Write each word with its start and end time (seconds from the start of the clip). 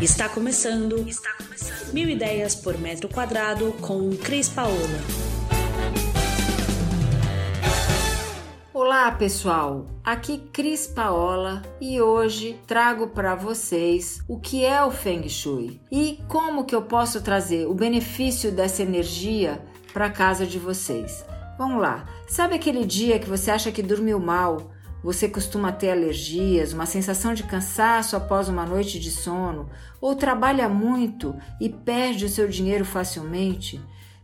Está 0.00 0.28
começando. 0.28 1.08
Está 1.08 1.32
começando. 1.32 1.92
Mil 1.92 2.08
ideias 2.08 2.54
por 2.54 2.78
metro 2.78 3.08
quadrado 3.08 3.72
com 3.80 4.10
Cris 4.10 4.48
Paola. 4.48 4.76
Olá, 8.72 9.10
pessoal. 9.10 9.86
Aqui 10.04 10.38
Cris 10.52 10.86
Paola 10.86 11.62
e 11.80 12.00
hoje 12.00 12.60
trago 12.64 13.08
para 13.08 13.34
vocês 13.34 14.22
o 14.28 14.38
que 14.38 14.64
é 14.64 14.84
o 14.84 14.92
Feng 14.92 15.28
Shui 15.28 15.80
e 15.90 16.20
como 16.28 16.64
que 16.64 16.76
eu 16.76 16.82
posso 16.82 17.20
trazer 17.20 17.66
o 17.66 17.74
benefício 17.74 18.52
dessa 18.52 18.84
energia 18.84 19.60
para 19.92 20.08
casa 20.08 20.46
de 20.46 20.60
vocês. 20.60 21.24
Vamos 21.58 21.82
lá. 21.82 22.06
Sabe 22.28 22.54
aquele 22.54 22.84
dia 22.84 23.18
que 23.18 23.28
você 23.28 23.50
acha 23.50 23.72
que 23.72 23.82
dormiu 23.82 24.20
mal? 24.20 24.70
Você 25.02 25.28
costuma 25.28 25.70
ter 25.70 25.90
alergias, 25.90 26.72
uma 26.72 26.86
sensação 26.86 27.32
de 27.32 27.44
cansaço 27.44 28.16
após 28.16 28.48
uma 28.48 28.66
noite 28.66 28.98
de 28.98 29.10
sono, 29.10 29.68
ou 30.00 30.16
trabalha 30.16 30.68
muito 30.68 31.36
e 31.60 31.68
perde 31.68 32.24
o 32.24 32.28
seu 32.28 32.48
dinheiro 32.48 32.84
facilmente, 32.84 33.80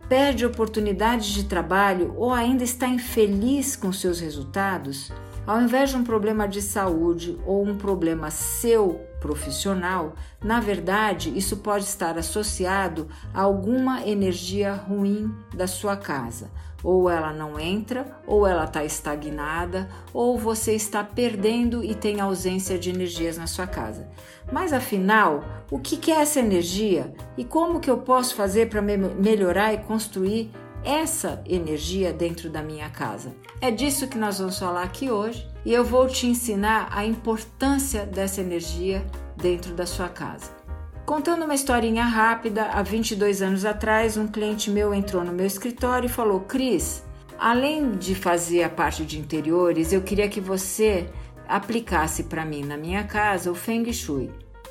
perde 0.08 0.44
oportunidades 0.44 1.28
de 1.28 1.44
trabalho 1.44 2.14
ou 2.16 2.32
ainda 2.32 2.64
está 2.64 2.88
infeliz 2.88 3.76
com 3.76 3.92
seus 3.92 4.20
resultados? 4.20 5.12
Ao 5.46 5.60
invés 5.60 5.90
de 5.90 5.96
um 5.96 6.04
problema 6.04 6.48
de 6.48 6.62
saúde 6.62 7.38
ou 7.46 7.62
um 7.62 7.76
problema 7.76 8.30
seu 8.30 9.00
profissional, 9.20 10.14
na 10.42 10.58
verdade, 10.58 11.32
isso 11.36 11.58
pode 11.58 11.84
estar 11.84 12.16
associado 12.18 13.08
a 13.32 13.42
alguma 13.42 14.06
energia 14.06 14.72
ruim 14.72 15.34
da 15.54 15.66
sua 15.66 15.96
casa. 15.96 16.50
Ou 16.84 17.08
ela 17.08 17.32
não 17.32 17.58
entra, 17.58 18.06
ou 18.26 18.46
ela 18.46 18.64
está 18.64 18.84
estagnada, 18.84 19.88
ou 20.12 20.38
você 20.38 20.74
está 20.74 21.02
perdendo 21.02 21.82
e 21.82 21.94
tem 21.94 22.20
ausência 22.20 22.78
de 22.78 22.90
energias 22.90 23.38
na 23.38 23.46
sua 23.46 23.66
casa. 23.66 24.06
Mas 24.52 24.72
afinal, 24.72 25.42
o 25.70 25.78
que 25.78 26.12
é 26.12 26.20
essa 26.20 26.38
energia 26.38 27.12
e 27.36 27.44
como 27.44 27.80
que 27.80 27.90
eu 27.90 27.98
posso 27.98 28.34
fazer 28.36 28.68
para 28.68 28.82
me 28.82 28.96
melhorar 28.96 29.72
e 29.72 29.78
construir 29.78 30.52
essa 30.84 31.42
energia 31.46 32.12
dentro 32.12 32.50
da 32.50 32.62
minha 32.62 32.90
casa? 32.90 33.34
É 33.60 33.70
disso 33.70 34.06
que 34.06 34.18
nós 34.18 34.38
vamos 34.38 34.58
falar 34.58 34.82
aqui 34.82 35.10
hoje 35.10 35.48
e 35.64 35.72
eu 35.72 35.82
vou 35.82 36.06
te 36.06 36.26
ensinar 36.26 36.88
a 36.92 37.06
importância 37.06 38.04
dessa 38.04 38.42
energia 38.42 39.04
dentro 39.36 39.74
da 39.74 39.86
sua 39.86 40.08
casa. 40.08 40.63
Contando 41.04 41.44
uma 41.44 41.54
historinha 41.54 42.02
rápida, 42.02 42.64
há 42.64 42.82
22 42.82 43.42
anos 43.42 43.66
atrás, 43.66 44.16
um 44.16 44.26
cliente 44.26 44.70
meu 44.70 44.94
entrou 44.94 45.22
no 45.22 45.34
meu 45.34 45.44
escritório 45.44 46.06
e 46.06 46.10
falou: 46.10 46.40
Cris, 46.40 47.04
além 47.38 47.92
de 47.92 48.14
fazer 48.14 48.62
a 48.62 48.70
parte 48.70 49.04
de 49.04 49.18
interiores, 49.18 49.92
eu 49.92 50.00
queria 50.00 50.30
que 50.30 50.40
você 50.40 51.06
aplicasse 51.46 52.22
para 52.22 52.46
mim 52.46 52.64
na 52.64 52.78
minha 52.78 53.04
casa 53.04 53.52
o 53.52 53.54
Feng 53.54 53.92
Shui. 53.92 54.30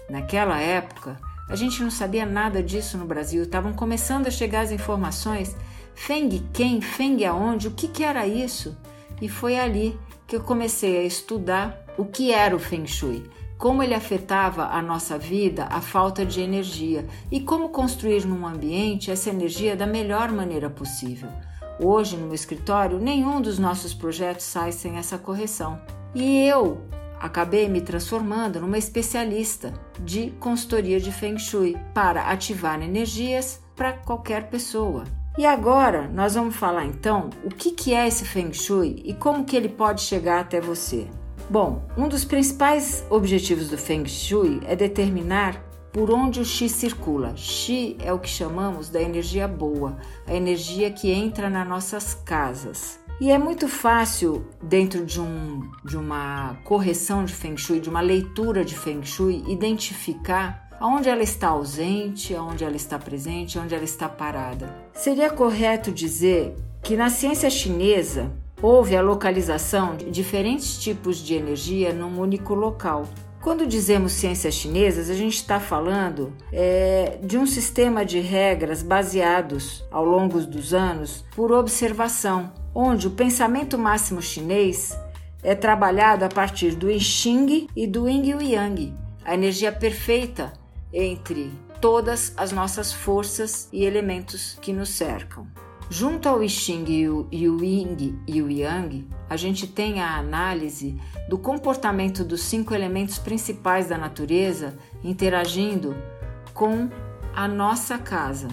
Naquela 0.10 0.60
época, 0.60 1.20
a 1.48 1.56
gente 1.56 1.84
não 1.84 1.92
sabia 1.92 2.26
nada 2.26 2.64
disso 2.64 2.98
no 2.98 3.06
Brasil, 3.06 3.44
estavam 3.44 3.72
começando 3.72 4.26
a 4.26 4.32
chegar 4.32 4.62
as 4.62 4.72
informações. 4.72 5.56
Feng 5.94 6.44
quem? 6.52 6.82
Feng 6.82 7.24
aonde? 7.26 7.68
O 7.68 7.72
que, 7.72 7.88
que 7.88 8.04
era 8.04 8.26
isso? 8.26 8.76
E 9.22 9.30
foi 9.30 9.60
ali 9.60 10.00
que 10.26 10.36
eu 10.36 10.42
comecei 10.42 10.98
a 10.98 11.04
estudar 11.04 11.78
o 11.96 12.06
que 12.06 12.32
era 12.32 12.56
o 12.56 12.60
Feng 12.60 12.88
Shui 12.88 13.24
como 13.58 13.82
ele 13.82 13.94
afetava 13.94 14.68
a 14.68 14.82
nossa 14.82 15.18
vida, 15.18 15.68
a 15.70 15.82
falta 15.82 16.26
de 16.26 16.42
energia 16.42 17.06
e 17.32 17.40
como 17.40 17.70
construir 17.70 18.26
num 18.26 18.46
ambiente 18.46 19.12
essa 19.12 19.30
energia 19.30 19.76
da 19.76 19.88
melhor 19.88 20.32
maneira 20.32 20.70
possível. 20.70 21.30
Hoje, 21.80 22.18
no 22.18 22.26
meu 22.26 22.36
escritório, 22.36 23.00
nenhum 23.00 23.42
dos 23.42 23.58
nossos 23.58 23.94
projetos 23.94 24.46
sai 24.46 24.72
sem 24.72 24.98
essa 24.98 25.18
correção. 25.18 25.82
E 26.14 26.46
eu 26.46 26.82
acabei 27.20 27.68
me 27.68 27.82
transformando 27.82 28.60
numa 28.60 28.78
especialista 28.78 29.74
de 30.00 30.32
consultoria 30.40 31.00
de 31.00 31.12
Feng 31.12 31.40
Shui 31.40 31.76
para 31.94 32.30
ativar 32.30 32.82
energias 32.82 33.62
para 33.76 33.94
qualquer 33.94 34.50
pessoa. 34.50 35.06
E 35.38 35.46
agora 35.46 36.08
nós 36.10 36.36
vamos 36.36 36.56
falar 36.56 36.86
então 36.86 37.30
o 37.44 37.50
que, 37.50 37.72
que 37.72 37.94
é 37.94 38.08
esse 38.08 38.24
Feng 38.24 38.54
Shui 38.54 39.02
e 39.04 39.14
como 39.16 39.46
que 39.46 39.56
ele 39.56 39.70
pode 39.70 40.02
chegar 40.02 40.42
até 40.42 40.62
você. 40.62 41.08
Bom, 41.54 41.84
um 41.96 42.08
dos 42.08 42.26
principais 42.26 43.06
objetivos 43.12 43.70
do 43.70 43.78
Feng 43.78 44.08
Shui 44.08 44.60
é 44.66 44.76
determinar 44.76 45.64
por 45.92 46.10
onde 46.10 46.40
o 46.40 46.44
Qi 46.44 46.68
circula. 46.68 47.34
Qi 47.36 47.96
é 48.00 48.12
o 48.12 48.18
que 48.18 48.28
chamamos 48.28 48.90
da 48.90 49.00
energia 49.00 49.48
boa, 49.48 49.96
a 50.26 50.34
energia 50.34 50.90
que 50.90 51.12
entra 51.12 51.52
nas 51.52 51.68
nossas 51.68 52.16
casas. 52.16 53.00
E 53.22 53.30
é 53.30 53.38
muito 53.38 53.68
fácil, 53.68 54.48
dentro 54.64 55.06
de, 55.06 55.22
um, 55.22 55.62
de 55.86 55.96
uma 55.96 56.58
correção 56.64 57.24
de 57.24 57.36
Feng 57.36 57.56
Shui, 57.56 57.80
de 57.80 57.88
uma 57.88 58.02
leitura 58.02 58.66
de 58.66 58.76
Feng 58.76 59.06
Shui, 59.06 59.44
identificar 59.48 60.68
aonde 60.80 61.08
ela 61.08 61.22
está 61.22 61.50
ausente, 61.50 62.34
aonde 62.34 62.64
ela 62.64 62.76
está 62.76 62.98
presente, 62.98 63.60
aonde 63.60 63.76
ela 63.76 63.84
está 63.84 64.10
parada. 64.10 64.76
Seria 64.92 65.30
correto 65.30 65.92
dizer 65.92 66.56
que 66.82 66.98
na 66.98 67.12
ciência 67.12 67.48
chinesa 67.52 68.32
houve 68.64 68.96
a 68.96 69.02
localização 69.02 69.98
de 69.98 70.10
diferentes 70.10 70.78
tipos 70.78 71.18
de 71.18 71.36
energia 71.36 71.92
num 71.92 72.18
único 72.18 72.54
local. 72.54 73.06
Quando 73.42 73.68
dizemos 73.68 74.14
ciências 74.14 74.54
chinesas, 74.54 75.10
a 75.10 75.14
gente 75.14 75.36
está 75.36 75.60
falando 75.60 76.32
é, 76.50 77.20
de 77.22 77.38
um 77.38 77.46
sistema 77.46 78.06
de 78.06 78.22
regras 78.22 78.82
baseados 78.82 79.84
ao 79.92 80.06
longo 80.06 80.40
dos 80.40 80.74
anos 80.74 81.26
por 81.36 81.52
observação, 81.52 82.54
onde 82.74 83.06
o 83.06 83.12
pensamento 83.12 83.78
máximo 83.78 84.22
chinês 84.22 84.98
é 85.44 85.54
trabalhado 85.54 86.24
a 86.24 86.30
partir 86.30 86.74
do 86.74 86.90
I 86.90 87.02
Ching 87.02 87.68
e 87.76 87.86
do 87.86 88.08
Yin 88.08 88.40
e 88.40 88.54
Yang, 88.54 88.94
a 89.26 89.34
energia 89.34 89.74
perfeita 89.74 90.54
entre 90.94 91.52
todas 91.82 92.32
as 92.38 92.54
nossas 92.54 92.94
forças 92.94 93.68
e 93.74 93.84
elementos 93.84 94.58
que 94.62 94.72
nos 94.72 94.88
cercam. 94.88 95.46
Junto 95.96 96.28
ao 96.28 96.42
I 96.42 96.50
Ching 96.50 96.86
e 96.90 97.08
o, 97.08 97.28
Ying 97.32 98.20
e 98.28 98.42
o 98.42 98.50
Yang, 98.50 99.08
a 99.30 99.38
gente 99.38 99.68
tem 99.68 100.02
a 100.02 100.18
análise 100.18 101.00
do 101.30 101.38
comportamento 101.38 102.24
dos 102.24 102.42
cinco 102.42 102.74
elementos 102.74 103.20
principais 103.20 103.90
da 103.90 103.96
natureza 103.96 104.76
interagindo 105.04 105.96
com 106.52 106.90
a 107.36 107.48
nossa 107.48 108.00
casa. 108.00 108.48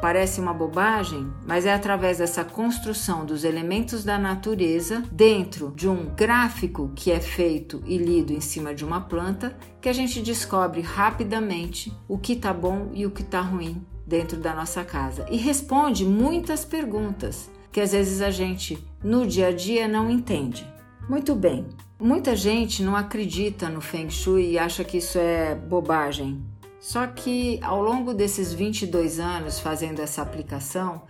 Parece 0.00 0.40
uma 0.40 0.54
bobagem, 0.54 1.30
mas 1.46 1.66
é 1.66 1.74
através 1.74 2.16
dessa 2.16 2.42
construção 2.42 3.26
dos 3.26 3.44
elementos 3.44 4.02
da 4.02 4.16
natureza 4.16 5.04
dentro 5.12 5.74
de 5.76 5.86
um 5.86 6.06
gráfico 6.14 6.90
que 6.96 7.10
é 7.10 7.20
feito 7.20 7.82
e 7.84 7.98
lido 7.98 8.32
em 8.32 8.40
cima 8.40 8.74
de 8.74 8.82
uma 8.82 9.02
planta 9.02 9.54
que 9.78 9.90
a 9.90 9.92
gente 9.92 10.22
descobre 10.22 10.80
rapidamente 10.80 11.92
o 12.08 12.16
que 12.16 12.32
está 12.32 12.54
bom 12.54 12.88
e 12.94 13.04
o 13.04 13.10
que 13.10 13.20
está 13.20 13.42
ruim 13.42 13.84
dentro 14.08 14.38
da 14.38 14.54
nossa 14.54 14.82
casa 14.82 15.26
e 15.30 15.36
responde 15.36 16.04
muitas 16.04 16.64
perguntas 16.64 17.50
que 17.70 17.80
às 17.80 17.92
vezes 17.92 18.22
a 18.22 18.30
gente 18.30 18.82
no 19.04 19.26
dia 19.26 19.48
a 19.48 19.52
dia 19.52 19.86
não 19.86 20.10
entende. 20.10 20.66
Muito 21.06 21.34
bem, 21.34 21.66
muita 22.00 22.34
gente 22.34 22.82
não 22.82 22.96
acredita 22.96 23.68
no 23.68 23.82
Feng 23.82 24.10
Shui 24.10 24.52
e 24.52 24.58
acha 24.58 24.82
que 24.82 24.96
isso 24.96 25.18
é 25.18 25.54
bobagem. 25.54 26.42
Só 26.80 27.06
que 27.06 27.60
ao 27.62 27.82
longo 27.82 28.14
desses 28.14 28.54
22 28.54 29.20
anos 29.20 29.60
fazendo 29.60 30.00
essa 30.00 30.22
aplicação, 30.22 31.02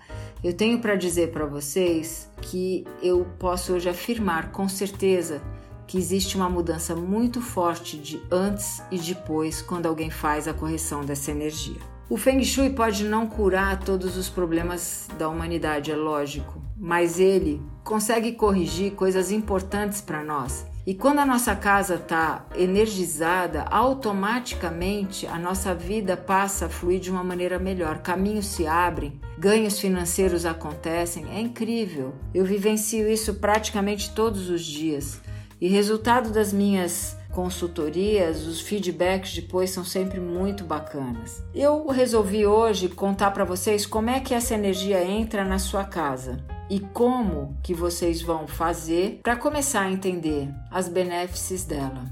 eu 0.43 0.53
tenho 0.53 0.81
para 0.81 0.97
dizer 0.97 1.31
para 1.31 1.47
vocês 1.47 2.29
que 2.43 2.85
eu 3.01 3.27
posso 3.39 3.75
hoje 3.75 3.89
afirmar 3.89 4.51
com 4.51 4.69
certeza 4.69 5.41
que 5.87 5.97
existe 5.97 6.37
uma 6.37 6.51
mudança 6.51 6.95
muito 6.95 7.41
forte 7.41 7.97
de 7.97 8.21
antes 8.31 8.83
e 8.91 8.99
depois 8.99 9.63
quando 9.63 9.87
alguém 9.87 10.11
faz 10.11 10.49
a 10.49 10.55
correção 10.55 11.05
dessa 11.05 11.31
energia. 11.31 11.98
O 12.11 12.17
Feng 12.17 12.43
Shui 12.43 12.71
pode 12.71 13.05
não 13.05 13.27
curar 13.27 13.81
todos 13.81 14.17
os 14.17 14.31
problemas 14.31 15.07
da 15.19 15.29
humanidade, 15.29 15.91
é 15.91 15.97
lógico, 15.97 16.63
mas 16.75 17.21
ele 17.21 17.61
consegue 17.85 18.33
corrigir 18.33 18.93
coisas 18.93 19.31
importantes 19.31 20.01
para 20.01 20.25
nós. 20.25 20.65
E 20.87 20.95
quando 20.95 21.19
a 21.19 21.27
nossa 21.27 21.55
casa 21.55 21.97
está 21.97 22.47
energizada, 22.57 23.65
automaticamente 23.65 25.27
a 25.27 25.39
nossa 25.39 25.75
vida 25.75 26.17
passa 26.17 26.65
a 26.65 26.69
fluir 26.71 26.99
de 26.99 27.11
uma 27.11 27.23
maneira 27.23 27.59
melhor. 27.59 27.99
Caminhos 27.99 28.47
se 28.47 28.67
abrem, 28.67 29.21
ganhos 29.37 29.79
financeiros 29.79 30.47
acontecem. 30.47 31.27
É 31.31 31.39
incrível. 31.39 32.15
Eu 32.33 32.47
vivencio 32.47 33.07
isso 33.07 33.35
praticamente 33.35 34.15
todos 34.15 34.49
os 34.49 34.65
dias. 34.65 35.21
E 35.61 35.69
resultado 35.69 36.31
das 36.31 36.55
minhas 36.55 37.19
consultorias, 37.39 38.49
os 38.49 38.61
feedbacks 38.61 39.33
depois 39.33 39.71
são 39.71 39.85
sempre 39.85 40.19
muito 40.19 40.65
bacanas. 40.65 41.41
Eu 41.55 41.87
resolvi 41.87 42.45
hoje 42.45 42.89
contar 42.89 43.31
para 43.31 43.45
vocês 43.45 43.87
como 43.87 44.11
é 44.11 44.19
que 44.19 44.35
essa 44.35 44.55
energia 44.55 45.05
entra 45.05 45.45
na 45.45 45.61
sua 45.61 45.85
casa 45.85 46.45
e 46.69 46.81
como 46.81 47.57
que 47.63 47.73
vocês 47.73 48.21
vão 48.21 48.49
fazer 48.49 49.21
para 49.23 49.37
começar 49.37 49.83
a 49.83 49.91
entender 49.93 50.49
as 50.69 50.89
benefícios 50.89 51.63
dela. 51.63 52.07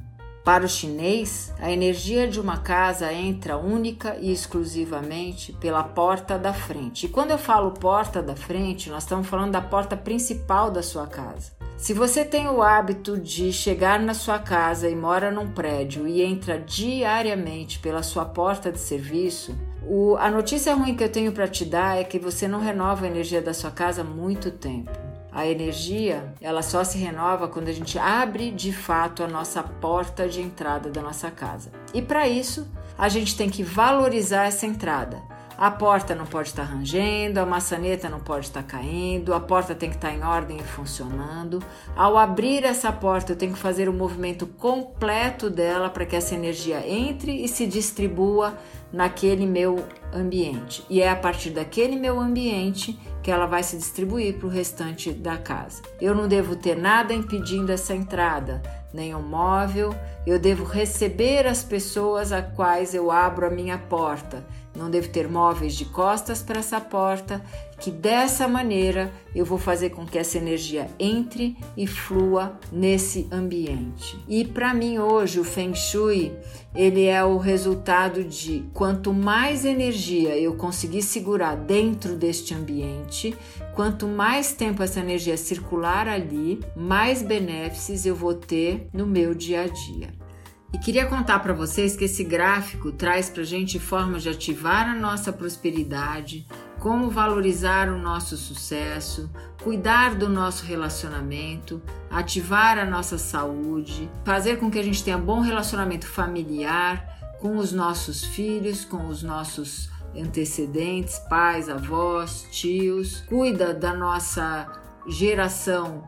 Para 0.44 0.64
o 0.64 0.69
chinês, 0.69 1.52
a 1.58 1.73
energia 1.73 2.28
de 2.28 2.38
uma 2.38 2.58
casa 2.58 3.12
entra 3.12 3.56
única 3.56 4.17
e 4.20 4.31
exclusivamente 4.31 5.52
pela 5.55 5.82
porta 5.82 6.38
da 6.38 6.52
frente. 6.52 7.06
E 7.06 7.08
quando 7.08 7.32
eu 7.32 7.38
falo 7.38 7.73
porta 7.73 8.23
da 8.23 8.37
frente, 8.37 8.88
nós 8.88 9.02
estamos 9.02 9.26
falando 9.26 9.50
da 9.50 9.61
porta 9.61 9.96
principal 9.96 10.70
da 10.70 10.84
sua 10.84 11.08
casa. 11.08 11.50
Se 11.76 11.93
você 11.93 12.25
tem 12.25 12.49
o 12.49 12.62
hábito 12.62 13.19
de 13.19 13.52
chegar 13.52 14.00
na 14.00 14.14
sua 14.14 14.38
casa 14.38 14.88
e 14.88 14.96
mora 14.96 15.31
num 15.31 15.50
prédio 15.50 16.08
e 16.08 16.23
entra 16.23 16.58
diariamente 16.58 17.78
pela 17.78 18.02
sua 18.02 18.25
porta 18.25 18.73
de 18.73 18.78
serviço, 18.78 19.55
o, 19.82 20.17
a 20.17 20.31
notícia 20.31 20.75
ruim 20.75 20.96
que 20.96 21.05
eu 21.05 21.12
tenho 21.12 21.32
para 21.32 21.46
te 21.46 21.67
dar 21.67 21.99
é 21.99 22.02
que 22.02 22.19
você 22.19 22.49
não 22.49 22.61
renova 22.61 23.05
a 23.05 23.08
energia 23.08 23.43
da 23.43 23.52
sua 23.52 23.70
casa 23.70 24.00
há 24.00 24.05
muito 24.05 24.50
tempo. 24.50 24.90
A 25.31 25.46
energia, 25.46 26.32
ela 26.40 26.62
só 26.62 26.82
se 26.82 26.96
renova 26.96 27.46
quando 27.46 27.69
a 27.69 27.73
gente 27.73 27.99
abre 27.99 28.50
de 28.50 28.73
fato 28.73 29.23
a 29.23 29.28
nossa 29.28 29.62
porta 29.62 30.26
de 30.26 30.40
entrada 30.40 30.88
da 30.88 31.02
nossa 31.02 31.31
casa. 31.31 31.70
E 31.93 32.00
para 32.00 32.26
isso, 32.26 32.67
a 32.96 33.06
gente 33.11 33.37
tem 33.37 33.50
que 33.50 33.62
valorizar 33.62 34.46
essa 34.46 34.67
entrada. 34.67 35.23
A 35.58 35.70
porta 35.70 36.14
não 36.14 36.26
pode 36.26 36.49
estar 36.49 36.64
rangendo, 36.64 37.41
a 37.41 37.47
maçaneta 37.47 38.11
não 38.11 38.20
pode 38.20 38.47
estar 38.47 38.62
caindo, 38.62 39.32
a 39.32 39.41
porta 39.41 39.75
tem 39.75 39.88
que 39.88 39.97
estar 39.97 40.12
em 40.12 40.23
ordem 40.23 40.58
e 40.58 40.62
funcionando. 40.62 41.62
Ao 41.97 42.19
abrir 42.19 42.62
essa 42.62 42.93
porta, 42.93 43.32
eu 43.32 43.37
tenho 43.37 43.55
que 43.55 43.58
fazer 43.58 43.88
o 43.88 43.93
movimento 43.93 44.47
completo 44.47 45.49
dela 45.49 45.88
para 45.88 46.05
que 46.05 46.14
essa 46.14 46.35
energia 46.35 46.87
entre 46.87 47.43
e 47.43 47.49
se 47.49 47.67
distribua 47.67 48.58
naquele 48.93 49.47
meu 49.47 49.82
ambiente. 50.12 50.85
E 50.91 51.00
é 51.00 51.08
a 51.08 51.17
partir 51.17 51.50
daquele 51.50 51.97
meu 51.97 52.20
ambiente 52.20 52.99
que 53.26 53.31
ela 53.32 53.46
vai 53.46 53.61
se 53.64 53.76
distribuir 53.76 54.38
para 54.38 54.46
o 54.46 54.49
restante 54.49 55.11
da 55.11 55.37
casa. 55.37 55.82
Eu 56.00 56.14
não 56.14 56.28
devo 56.28 56.55
ter 56.55 56.76
nada 56.76 57.12
impedindo 57.12 57.73
essa 57.73 57.93
entrada, 57.93 58.62
nenhum 58.94 59.20
móvel. 59.20 59.93
Eu 60.25 60.38
devo 60.38 60.62
receber 60.62 61.44
as 61.44 61.64
pessoas 61.64 62.31
a 62.31 62.40
quais 62.40 62.94
eu 62.94 63.11
abro 63.11 63.44
a 63.44 63.50
minha 63.50 63.78
porta 63.78 64.44
não 64.76 64.90
devo 64.90 65.08
ter 65.08 65.28
móveis 65.28 65.75
de 65.75 65.87
costas 65.87 66.43
para 66.43 66.58
essa 66.58 66.81
porta, 66.81 67.43
que 67.78 67.90
dessa 67.90 68.49
maneira 68.49 69.12
eu 69.34 69.44
vou 69.44 69.58
fazer 69.58 69.90
com 69.90 70.06
que 70.06 70.19
essa 70.19 70.38
energia 70.38 70.88
entre 70.99 71.56
e 71.76 71.87
flua 71.87 72.58
nesse 72.73 73.28
ambiente. 73.31 74.19
E 74.28 74.44
para 74.44 74.73
mim 74.73 74.99
hoje 74.99 75.38
o 75.38 75.44
Feng 75.44 75.75
Shui, 75.75 76.32
ele 76.75 77.05
é 77.05 77.25
o 77.25 77.37
resultado 77.37 78.25
de 78.25 78.64
quanto 78.73 79.12
mais 79.12 79.64
energia 79.64 80.37
eu 80.37 80.55
conseguir 80.55 81.02
segurar 81.02 81.55
dentro 81.55 82.17
deste 82.17 82.55
ambiente, 82.55 83.34
quanto 83.75 84.06
mais 84.06 84.52
tempo 84.52 84.82
essa 84.82 85.00
energia 85.00 85.37
circular 85.37 86.08
ali, 86.08 86.61
mais 86.75 87.23
benefícios 87.23 88.06
eu 88.06 88.14
vou 88.14 88.34
ter 88.34 88.88
no 88.93 89.06
meu 89.06 89.34
dia 89.34 89.62
a 89.62 89.67
dia. 89.67 90.26
E 90.73 90.78
queria 90.78 91.06
contar 91.06 91.38
para 91.38 91.55
vocês 91.55 91.96
que 91.96 92.05
esse 92.05 92.25
gráfico 92.25 92.93
traz 92.93 93.31
para 93.31 93.43
gente 93.44 93.78
formas 93.78 94.23
de 94.23 94.28
ativar 94.28 94.88
a 94.88 94.94
nossa 94.94 95.32
prosperidade, 95.32 96.46
como 96.87 97.11
valorizar 97.11 97.88
o 97.88 97.99
nosso 97.99 98.37
sucesso, 98.37 99.29
cuidar 99.61 100.15
do 100.15 100.29
nosso 100.29 100.65
relacionamento, 100.65 101.83
ativar 102.09 102.79
a 102.79 102.85
nossa 102.85 103.19
saúde, 103.19 104.09
fazer 104.25 104.61
com 104.61 104.71
que 104.71 104.79
a 104.79 104.85
gente 104.85 105.03
tenha 105.03 105.19
bom 105.19 105.41
relacionamento 105.41 106.06
familiar 106.06 107.37
com 107.41 107.56
os 107.56 107.73
nossos 107.73 108.25
filhos, 108.27 108.85
com 108.85 109.09
os 109.09 109.21
nossos 109.21 109.91
antecedentes, 110.17 111.19
pais, 111.29 111.69
avós, 111.69 112.47
tios, 112.53 113.21
cuida 113.23 113.75
da 113.75 113.93
nossa 113.93 114.69
geração 115.09 116.06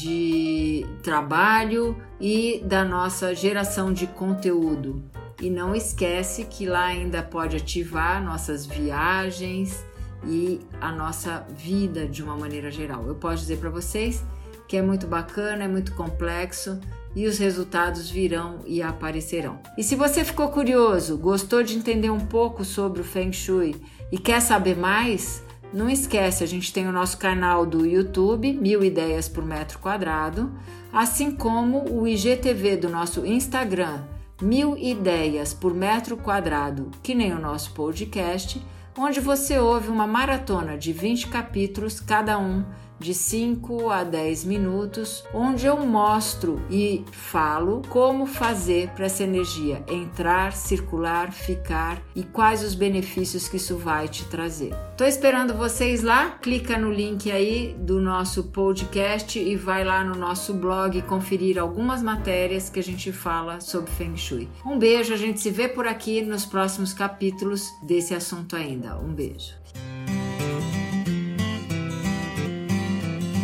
de 0.00 0.86
trabalho 1.02 2.00
e 2.20 2.62
da 2.64 2.84
nossa 2.84 3.34
geração 3.34 3.92
de 3.92 4.06
conteúdo. 4.06 5.02
E 5.42 5.50
não 5.50 5.74
esquece 5.74 6.44
que 6.44 6.66
lá 6.66 6.84
ainda 6.84 7.20
pode 7.20 7.56
ativar 7.56 8.22
nossas 8.22 8.64
viagens 8.64 9.89
e 10.24 10.60
a 10.80 10.92
nossa 10.92 11.46
vida 11.50 12.06
de 12.06 12.22
uma 12.22 12.36
maneira 12.36 12.70
geral. 12.70 13.06
Eu 13.06 13.14
posso 13.14 13.38
dizer 13.38 13.58
para 13.58 13.70
vocês 13.70 14.24
que 14.68 14.76
é 14.76 14.82
muito 14.82 15.06
bacana, 15.06 15.64
é 15.64 15.68
muito 15.68 15.94
complexo 15.94 16.78
e 17.14 17.26
os 17.26 17.38
resultados 17.38 18.08
virão 18.08 18.60
e 18.66 18.80
aparecerão. 18.80 19.58
E 19.76 19.82
se 19.82 19.96
você 19.96 20.24
ficou 20.24 20.48
curioso, 20.48 21.18
gostou 21.18 21.62
de 21.62 21.76
entender 21.76 22.10
um 22.10 22.20
pouco 22.20 22.64
sobre 22.64 23.00
o 23.00 23.04
Feng 23.04 23.32
Shui 23.32 23.74
e 24.12 24.18
quer 24.18 24.40
saber 24.40 24.76
mais, 24.76 25.42
não 25.72 25.88
esquece, 25.88 26.44
a 26.44 26.46
gente 26.46 26.72
tem 26.72 26.86
o 26.86 26.92
nosso 26.92 27.18
canal 27.18 27.66
do 27.66 27.86
YouTube, 27.86 28.52
Mil 28.52 28.84
Ideias 28.84 29.28
por 29.28 29.44
Metro 29.44 29.78
Quadrado, 29.78 30.52
assim 30.92 31.30
como 31.30 31.88
o 31.90 32.06
IGTV 32.06 32.76
do 32.76 32.88
nosso 32.88 33.24
Instagram, 33.26 34.02
Mil 34.40 34.76
Ideias 34.76 35.52
por 35.52 35.74
Metro 35.74 36.16
Quadrado, 36.16 36.90
que 37.02 37.14
nem 37.14 37.32
o 37.32 37.40
nosso 37.40 37.72
podcast, 37.72 38.60
onde 39.00 39.18
você 39.18 39.58
ouve 39.58 39.88
uma 39.88 40.06
maratona 40.06 40.76
de 40.76 40.92
20 40.92 41.28
capítulos, 41.28 42.00
cada 42.00 42.38
um 42.38 42.64
de 43.00 43.14
5 43.14 43.90
a 43.90 44.04
10 44.04 44.44
minutos, 44.44 45.24
onde 45.32 45.66
eu 45.66 45.76
mostro 45.86 46.62
e 46.70 47.04
falo 47.10 47.82
como 47.88 48.26
fazer 48.26 48.90
para 48.90 49.06
essa 49.06 49.24
energia 49.24 49.82
entrar, 49.88 50.52
circular, 50.52 51.32
ficar 51.32 52.02
e 52.14 52.22
quais 52.22 52.62
os 52.62 52.74
benefícios 52.74 53.48
que 53.48 53.56
isso 53.56 53.76
vai 53.78 54.06
te 54.06 54.24
trazer. 54.26 54.74
Tô 54.96 55.04
esperando 55.04 55.54
vocês 55.54 56.02
lá, 56.02 56.32
clica 56.42 56.76
no 56.76 56.92
link 56.92 57.32
aí 57.32 57.74
do 57.78 58.00
nosso 58.00 58.44
podcast 58.44 59.38
e 59.38 59.56
vai 59.56 59.82
lá 59.82 60.04
no 60.04 60.14
nosso 60.14 60.52
blog 60.52 61.00
conferir 61.02 61.58
algumas 61.58 62.02
matérias 62.02 62.68
que 62.68 62.78
a 62.78 62.82
gente 62.82 63.10
fala 63.10 63.60
sobre 63.60 63.90
Feng 63.90 64.16
Shui. 64.16 64.48
Um 64.64 64.78
beijo, 64.78 65.14
a 65.14 65.16
gente 65.16 65.40
se 65.40 65.50
vê 65.50 65.68
por 65.68 65.86
aqui 65.86 66.20
nos 66.20 66.44
próximos 66.44 66.92
capítulos 66.92 67.66
desse 67.82 68.14
assunto 68.14 68.54
ainda. 68.54 68.98
Um 68.98 69.14
beijo. 69.14 69.54